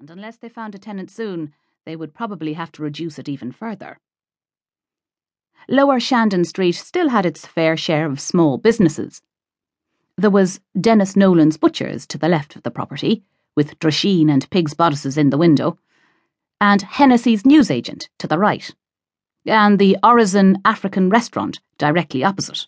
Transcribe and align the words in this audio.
and 0.00 0.10
unless 0.10 0.38
they 0.38 0.48
found 0.48 0.74
a 0.74 0.78
tenant 0.78 1.10
soon, 1.10 1.52
they 1.84 1.94
would 1.94 2.14
probably 2.14 2.54
have 2.54 2.72
to 2.72 2.82
reduce 2.82 3.18
it 3.18 3.28
even 3.28 3.52
further. 3.52 3.98
Lower 5.68 6.00
Shandon 6.00 6.44
Street 6.44 6.72
still 6.72 7.10
had 7.10 7.26
its 7.26 7.46
fair 7.46 7.76
share 7.76 8.06
of 8.06 8.18
small 8.18 8.56
businesses. 8.56 9.20
There 10.16 10.30
was 10.30 10.60
Dennis 10.80 11.16
Nolan's 11.16 11.58
Butchers 11.58 12.06
to 12.06 12.18
the 12.18 12.28
left 12.28 12.56
of 12.56 12.62
the 12.62 12.70
property, 12.70 13.22
with 13.54 13.78
Drisheen 13.78 14.30
and 14.30 14.48
pig's 14.50 14.72
bodices 14.72 15.18
in 15.18 15.28
the 15.28 15.38
window, 15.38 15.78
and 16.62 16.80
Hennessy's 16.80 17.44
newsagent 17.44 18.08
to 18.18 18.26
the 18.26 18.38
right, 18.38 18.74
and 19.44 19.78
the 19.78 19.98
Orison 20.02 20.62
African 20.64 21.10
restaurant 21.10 21.60
directly 21.76 22.24
opposite. 22.24 22.66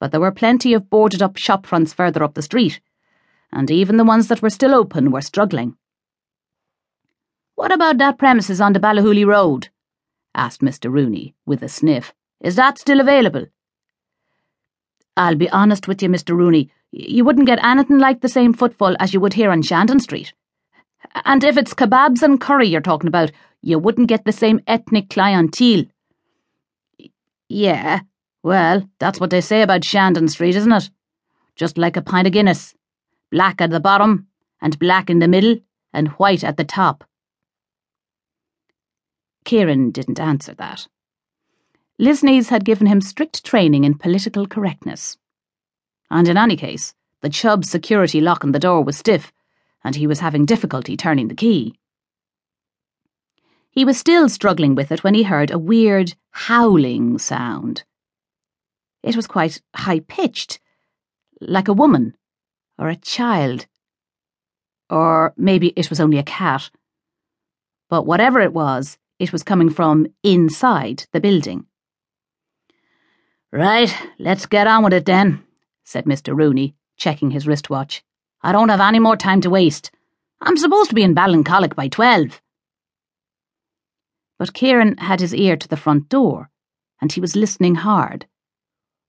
But 0.00 0.10
there 0.10 0.20
were 0.20 0.32
plenty 0.32 0.72
of 0.72 0.88
boarded 0.88 1.20
up 1.20 1.36
shop 1.36 1.66
fronts 1.66 1.92
further 1.92 2.24
up 2.24 2.32
the 2.32 2.42
street, 2.42 2.80
and 3.52 3.70
even 3.70 3.98
the 3.98 4.04
ones 4.04 4.28
that 4.28 4.40
were 4.40 4.50
still 4.50 4.74
open 4.74 5.10
were 5.10 5.20
struggling. 5.20 5.76
What 7.54 7.72
about 7.72 7.98
that 7.98 8.18
premises 8.18 8.60
on 8.60 8.72
the 8.72 8.80
Ballyhooly 8.80 9.26
Road? 9.26 9.68
asked 10.34 10.60
Mr. 10.60 10.90
Rooney, 10.90 11.34
with 11.46 11.62
a 11.62 11.68
sniff. 11.68 12.12
Is 12.40 12.56
that 12.56 12.78
still 12.78 13.00
available? 13.00 13.46
I'll 15.16 15.36
be 15.36 15.48
honest 15.50 15.86
with 15.86 16.02
you, 16.02 16.08
Mr. 16.08 16.36
Rooney. 16.36 16.70
You 16.90 17.24
wouldn't 17.24 17.46
get 17.46 17.62
anything 17.64 17.98
like 17.98 18.20
the 18.20 18.28
same 18.28 18.52
footfall 18.52 18.96
as 18.98 19.14
you 19.14 19.20
would 19.20 19.34
here 19.34 19.50
on 19.50 19.62
Shandon 19.62 20.00
Street. 20.00 20.32
And 21.24 21.44
if 21.44 21.56
it's 21.56 21.74
kebabs 21.74 22.22
and 22.22 22.40
curry 22.40 22.66
you're 22.66 22.80
talking 22.80 23.08
about, 23.08 23.30
you 23.62 23.78
wouldn't 23.78 24.08
get 24.08 24.24
the 24.24 24.32
same 24.32 24.60
ethnic 24.66 25.10
clientele. 25.10 25.84
Yeah, 27.48 28.00
well, 28.42 28.88
that's 28.98 29.20
what 29.20 29.30
they 29.30 29.40
say 29.40 29.62
about 29.62 29.84
Shandon 29.84 30.28
Street, 30.28 30.56
isn't 30.56 30.72
it? 30.72 30.90
Just 31.54 31.78
like 31.78 31.96
a 31.96 32.02
pint 32.02 32.26
of 32.26 32.32
Guinness. 32.32 32.74
Black 33.30 33.60
at 33.60 33.70
the 33.70 33.80
bottom, 33.80 34.26
and 34.60 34.78
black 34.78 35.08
in 35.08 35.20
the 35.20 35.28
middle, 35.28 35.56
and 35.92 36.08
white 36.08 36.42
at 36.42 36.56
the 36.56 36.64
top. 36.64 37.04
Kieran 39.44 39.90
didn't 39.90 40.20
answer 40.20 40.54
that. 40.54 40.88
Lisneys 42.00 42.48
had 42.48 42.64
given 42.64 42.86
him 42.86 43.00
strict 43.00 43.44
training 43.44 43.84
in 43.84 43.98
political 43.98 44.46
correctness. 44.46 45.16
And 46.10 46.26
in 46.28 46.36
any 46.36 46.56
case, 46.56 46.94
the 47.20 47.28
Chubb's 47.28 47.70
security 47.70 48.20
lock 48.20 48.44
on 48.44 48.52
the 48.52 48.58
door 48.58 48.82
was 48.82 48.98
stiff, 48.98 49.32
and 49.84 49.94
he 49.94 50.06
was 50.06 50.20
having 50.20 50.44
difficulty 50.44 50.96
turning 50.96 51.28
the 51.28 51.34
key. 51.34 51.74
He 53.70 53.84
was 53.84 53.98
still 53.98 54.28
struggling 54.28 54.74
with 54.74 54.92
it 54.92 55.02
when 55.02 55.14
he 55.14 55.24
heard 55.24 55.50
a 55.50 55.58
weird 55.58 56.14
howling 56.30 57.18
sound. 57.18 57.84
It 59.02 59.16
was 59.16 59.26
quite 59.26 59.60
high 59.74 60.00
pitched, 60.00 60.60
like 61.40 61.68
a 61.68 61.72
woman, 61.72 62.16
or 62.78 62.88
a 62.88 62.96
child. 62.96 63.66
Or 64.88 65.34
maybe 65.36 65.72
it 65.76 65.90
was 65.90 66.00
only 66.00 66.18
a 66.18 66.22
cat. 66.22 66.70
But 67.88 68.06
whatever 68.06 68.40
it 68.40 68.52
was, 68.52 68.96
it 69.18 69.32
was 69.32 69.42
coming 69.42 69.70
from 69.70 70.06
inside 70.22 71.06
the 71.12 71.20
building. 71.20 71.66
Right, 73.52 73.94
let's 74.18 74.46
get 74.46 74.66
on 74.66 74.82
with 74.82 74.92
it 74.92 75.06
then, 75.06 75.44
said 75.84 76.06
Mr. 76.06 76.36
Rooney, 76.36 76.74
checking 76.96 77.30
his 77.30 77.46
wristwatch. 77.46 78.02
I 78.42 78.52
don't 78.52 78.68
have 78.68 78.80
any 78.80 78.98
more 78.98 79.16
time 79.16 79.40
to 79.42 79.50
waste. 79.50 79.90
I'm 80.40 80.56
supposed 80.56 80.90
to 80.90 80.94
be 80.96 81.02
in 81.02 81.14
Ballincollig 81.14 81.74
by 81.74 81.88
twelve. 81.88 82.40
But 84.38 84.52
Kieran 84.52 84.96
had 84.98 85.20
his 85.20 85.34
ear 85.34 85.56
to 85.56 85.68
the 85.68 85.76
front 85.76 86.08
door, 86.08 86.50
and 87.00 87.12
he 87.12 87.20
was 87.20 87.36
listening 87.36 87.76
hard. 87.76 88.26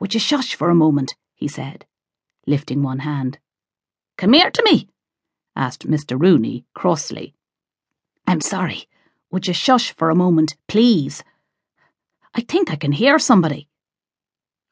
Would 0.00 0.14
you 0.14 0.20
shush 0.20 0.54
for 0.54 0.68
a 0.68 0.74
moment? 0.74 1.14
he 1.34 1.46
said, 1.46 1.86
lifting 2.46 2.82
one 2.82 3.00
hand. 3.00 3.38
Come 4.18 4.32
here 4.32 4.50
to 4.50 4.62
me, 4.64 4.88
asked 5.54 5.88
Mr. 5.88 6.20
Rooney 6.20 6.64
crossly. 6.74 7.34
I'm 8.26 8.40
sorry, 8.40 8.88
would 9.32 9.48
you 9.48 9.54
shush 9.54 9.92
for 9.96 10.10
a 10.10 10.14
moment, 10.14 10.54
please? 10.68 11.24
I 12.34 12.42
think 12.42 12.70
I 12.70 12.76
can 12.76 12.92
hear 12.92 13.18
somebody. 13.18 13.66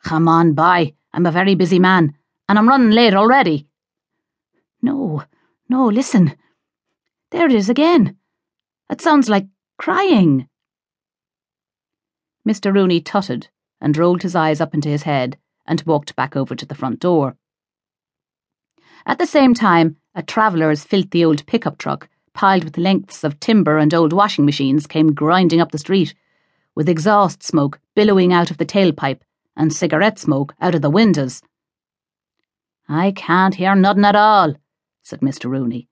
Come 0.04 0.28
on, 0.28 0.52
by. 0.52 0.94
I'm 1.12 1.26
a 1.26 1.32
very 1.32 1.54
busy 1.54 1.78
man, 1.78 2.14
and 2.48 2.58
I'm 2.58 2.68
running 2.68 2.90
late 2.90 3.14
already. 3.14 3.66
No, 4.82 5.24
no, 5.68 5.86
listen. 5.86 6.36
There 7.30 7.46
it 7.46 7.52
is 7.52 7.68
again. 7.68 8.16
It 8.90 9.00
sounds 9.00 9.28
like 9.28 9.46
crying. 9.78 10.48
Mr. 12.46 12.72
Rooney 12.72 13.00
tutted 13.00 13.48
and 13.80 13.96
rolled 13.96 14.22
his 14.22 14.36
eyes 14.36 14.60
up 14.60 14.74
into 14.74 14.88
his 14.88 15.02
head 15.02 15.38
and 15.66 15.82
walked 15.82 16.16
back 16.16 16.36
over 16.36 16.54
to 16.54 16.66
the 16.66 16.74
front 16.74 17.00
door. 17.00 17.36
At 19.06 19.18
the 19.18 19.26
same 19.26 19.54
time, 19.54 19.96
a 20.14 20.22
traveller's 20.22 20.84
filthy 20.84 21.24
old 21.24 21.46
pickup 21.46 21.78
truck 21.78 22.08
piled 22.34 22.64
with 22.64 22.78
lengths 22.78 23.24
of 23.24 23.40
timber 23.40 23.78
and 23.78 23.92
old 23.92 24.12
washing 24.12 24.44
machines, 24.44 24.86
came 24.86 25.12
grinding 25.12 25.60
up 25.60 25.72
the 25.72 25.78
street, 25.78 26.14
with 26.74 26.88
exhaust 26.88 27.42
smoke 27.42 27.80
billowing 27.94 28.32
out 28.32 28.50
of 28.50 28.58
the 28.58 28.66
tailpipe 28.66 29.20
and 29.56 29.72
cigarette 29.72 30.18
smoke 30.18 30.54
out 30.60 30.74
of 30.74 30.82
the 30.82 30.90
windows. 30.90 31.42
I 32.88 33.12
can't 33.12 33.54
hear 33.54 33.74
nothing 33.74 34.04
at 34.04 34.16
all, 34.16 34.54
said 35.02 35.20
Mr. 35.20 35.50
Rooney. 35.50 35.88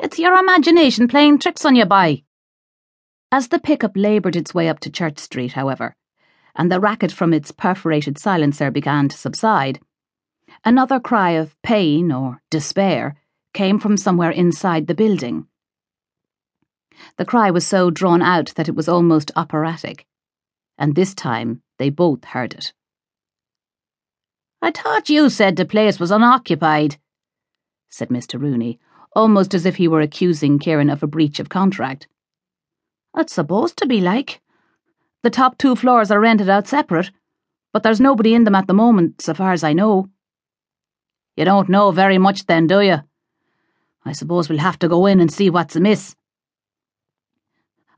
It's 0.00 0.18
your 0.18 0.36
imagination 0.36 1.08
playing 1.08 1.38
tricks 1.38 1.64
on 1.64 1.76
you, 1.76 1.84
by. 1.84 2.24
As 3.30 3.48
the 3.48 3.58
pickup 3.58 3.92
laboured 3.94 4.36
its 4.36 4.54
way 4.54 4.68
up 4.68 4.80
to 4.80 4.90
Church 4.90 5.18
Street, 5.18 5.52
however, 5.52 5.96
and 6.54 6.70
the 6.70 6.80
racket 6.80 7.12
from 7.12 7.32
its 7.32 7.50
perforated 7.50 8.18
silencer 8.18 8.70
began 8.70 9.08
to 9.08 9.16
subside, 9.16 9.80
another 10.64 11.00
cry 11.00 11.30
of 11.30 11.60
pain 11.62 12.12
or 12.12 12.40
despair 12.50 13.16
came 13.52 13.78
from 13.78 13.96
somewhere 13.96 14.30
inside 14.30 14.86
the 14.86 14.94
building. 14.94 15.46
The 17.16 17.24
cry 17.24 17.50
was 17.50 17.66
so 17.66 17.90
drawn 17.90 18.22
out 18.22 18.52
that 18.56 18.68
it 18.68 18.74
was 18.74 18.88
almost 18.88 19.30
operatic, 19.36 20.06
and 20.78 20.94
this 20.94 21.14
time 21.14 21.62
they 21.78 21.90
both 21.90 22.24
heard 22.24 22.54
it. 22.54 22.72
I 24.62 24.70
thought 24.70 25.10
you 25.10 25.28
said 25.28 25.56
the 25.56 25.64
place 25.64 26.00
was 26.00 26.10
unoccupied, 26.10 26.96
said 27.90 28.08
Mr. 28.08 28.40
Rooney, 28.40 28.78
almost 29.14 29.54
as 29.54 29.66
if 29.66 29.76
he 29.76 29.88
were 29.88 30.00
accusing 30.00 30.58
Kieran 30.58 30.90
of 30.90 31.02
a 31.02 31.06
breach 31.06 31.38
of 31.38 31.48
contract. 31.48 32.08
It's 33.16 33.32
supposed 33.32 33.76
to 33.78 33.86
be 33.86 34.00
like. 34.00 34.40
The 35.22 35.30
top 35.30 35.58
two 35.58 35.76
floors 35.76 36.10
are 36.10 36.20
rented 36.20 36.48
out 36.48 36.66
separate, 36.66 37.10
but 37.72 37.82
there's 37.82 38.00
nobody 38.00 38.34
in 38.34 38.44
them 38.44 38.54
at 38.54 38.66
the 38.66 38.74
moment, 38.74 39.20
so 39.20 39.34
far 39.34 39.52
as 39.52 39.62
I 39.62 39.72
know. 39.72 40.08
You 41.36 41.44
don't 41.44 41.68
know 41.68 41.90
very 41.90 42.18
much 42.18 42.46
then, 42.46 42.66
do 42.66 42.80
you? 42.80 42.98
I 44.04 44.12
suppose 44.12 44.48
we'll 44.48 44.58
have 44.58 44.78
to 44.80 44.88
go 44.88 45.06
in 45.06 45.20
and 45.20 45.32
see 45.32 45.50
what's 45.50 45.76
amiss. 45.76 46.14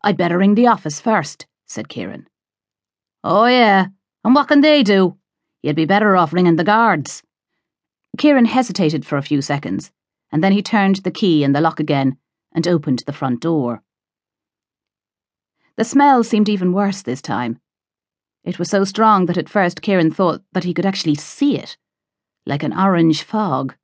I'd 0.07 0.17
better 0.17 0.39
ring 0.39 0.55
the 0.55 0.69
office 0.69 1.01
first, 1.01 1.47
said 1.67 1.89
Kieran. 1.89 2.29
Oh, 3.25 3.47
yeah, 3.47 3.87
and 4.23 4.37
what 4.37 4.47
can 4.47 4.61
they 4.61 4.85
do? 4.85 5.17
You'd 5.65 5.75
be 5.75 5.85
better 5.85 6.15
off 6.15 6.33
ringing 6.33 6.55
the 6.55 6.63
guards. 6.63 7.25
Kieran 8.17 8.45
hesitated 8.45 9.05
for 9.05 9.19
a 9.19 9.23
few 9.23 9.43
seconds, 9.43 9.91
and 10.31 10.45
then 10.45 10.53
he 10.53 10.63
turned 10.63 10.99
the 10.99 11.11
key 11.11 11.43
in 11.43 11.55
the 11.55 11.61
lock 11.61 11.81
again 11.81 12.19
and 12.55 12.69
opened 12.69 13.03
the 13.05 13.13
front 13.13 13.41
door. 13.41 13.83
The 15.77 15.83
smell 15.83 16.23
seemed 16.23 16.49
even 16.49 16.73
worse 16.73 17.03
this 17.03 17.21
time. 17.21 17.59
It 18.45 18.61
was 18.61 18.71
so 18.71 18.85
strong 18.85 19.27
that 19.27 19.37
at 19.37 19.49
first 19.49 19.83
Kieran 19.83 20.13
thought 20.13 20.41
that 20.53 20.63
he 20.63 20.73
could 20.73 20.87
actually 20.87 21.17
see 21.17 21.59
it, 21.59 21.77
like 22.47 22.63
an 22.63 22.73
orange 22.73 23.25
fog 23.25 23.75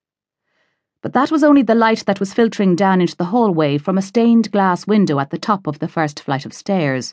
but 1.03 1.13
that 1.13 1.33
was 1.33 1.43
only 1.43 1.63
the 1.63 1.75
light 1.75 2.05
that 2.07 2.21
was 2.21 2.33
filtering 2.33 2.77
down 2.77 3.01
into 3.01 3.17
the 3.17 3.27
hallway 3.27 3.77
from 3.77 3.99
a 3.99 4.03
stained 4.03 4.51
glass 4.53 4.87
window 4.87 5.19
at 5.19 5.31
the 5.31 5.39
top 5.39 5.67
of 5.67 5.81
the 5.81 5.89
first 5.89 6.23
flight 6.23 6.47
of 6.47 6.55
stairs. 6.55 7.13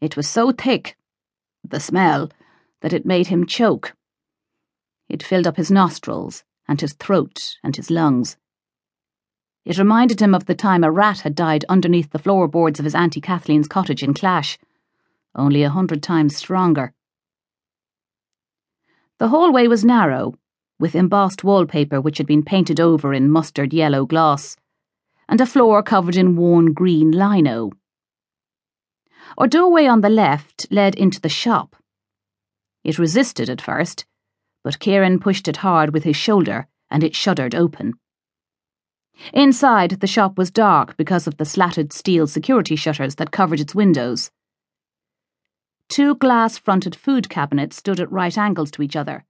It 0.00 0.16
was 0.16 0.28
so 0.28 0.50
thick, 0.50 0.96
the 1.62 1.78
smell, 1.78 2.30
that 2.82 2.92
it 2.92 3.06
made 3.06 3.28
him 3.28 3.46
choke. 3.46 3.94
It 5.08 5.22
filled 5.22 5.46
up 5.46 5.56
his 5.56 5.70
nostrils, 5.70 6.42
and 6.66 6.80
his 6.80 6.94
throat, 6.94 7.56
and 7.62 7.76
his 7.76 7.92
lungs. 7.92 8.36
It 9.64 9.78
reminded 9.78 10.20
him 10.20 10.34
of 10.34 10.46
the 10.46 10.54
time 10.54 10.82
a 10.82 10.90
rat 10.90 11.20
had 11.20 11.36
died 11.36 11.64
underneath 11.68 12.10
the 12.10 12.18
floorboards 12.18 12.80
of 12.80 12.84
his 12.84 12.94
Auntie 12.94 13.20
Kathleen's 13.20 13.68
cottage 13.68 14.02
in 14.02 14.14
Clash, 14.14 14.58
only 15.36 15.62
a 15.62 15.70
hundred 15.70 16.02
times 16.02 16.36
stronger. 16.36 16.92
The 19.18 19.28
hallway 19.28 19.68
was 19.68 19.84
narrow, 19.84 20.34
with 20.78 20.94
embossed 20.94 21.42
wallpaper 21.42 22.00
which 22.00 22.18
had 22.18 22.26
been 22.26 22.42
painted 22.42 22.78
over 22.78 23.14
in 23.14 23.30
mustard 23.30 23.72
yellow 23.72 24.04
gloss, 24.04 24.56
and 25.28 25.40
a 25.40 25.46
floor 25.46 25.82
covered 25.82 26.16
in 26.16 26.36
worn 26.36 26.72
green 26.72 27.10
lino. 27.10 27.70
A 29.38 29.48
doorway 29.48 29.86
on 29.86 30.02
the 30.02 30.10
left 30.10 30.66
led 30.70 30.94
into 30.94 31.20
the 31.20 31.28
shop. 31.28 31.76
It 32.84 32.98
resisted 32.98 33.48
at 33.48 33.60
first, 33.60 34.04
but 34.62 34.78
Kieran 34.78 35.18
pushed 35.18 35.48
it 35.48 35.58
hard 35.58 35.92
with 35.92 36.04
his 36.04 36.16
shoulder 36.16 36.68
and 36.90 37.02
it 37.02 37.16
shuddered 37.16 37.54
open. 37.54 37.94
Inside, 39.32 39.92
the 40.00 40.06
shop 40.06 40.36
was 40.36 40.50
dark 40.50 40.96
because 40.96 41.26
of 41.26 41.38
the 41.38 41.44
slatted 41.44 41.92
steel 41.92 42.26
security 42.26 42.76
shutters 42.76 43.14
that 43.14 43.30
covered 43.30 43.60
its 43.60 43.74
windows. 43.74 44.30
Two 45.88 46.14
glass 46.16 46.58
fronted 46.58 46.94
food 46.94 47.28
cabinets 47.30 47.76
stood 47.76 47.98
at 47.98 48.12
right 48.12 48.36
angles 48.36 48.70
to 48.72 48.82
each 48.82 48.94
other 48.94 49.24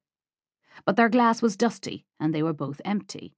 but 0.85 0.97
their 0.97 1.09
glass 1.09 1.41
was 1.41 1.57
dusty 1.57 2.05
and 2.19 2.35
they 2.35 2.43
were 2.43 2.53
both 2.53 2.81
empty. 2.85 3.36